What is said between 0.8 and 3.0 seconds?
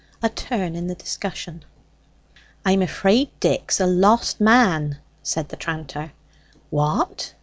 THE DISCUSSION "I'm